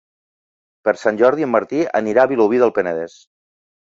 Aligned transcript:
Per 0.87 0.93
Sant 1.01 1.19
Jordi 1.19 1.45
en 1.47 1.51
Martí 1.55 1.81
anirà 1.99 2.23
a 2.23 2.31
Vilobí 2.31 2.63
del 2.65 2.73
Penedès. 2.79 3.19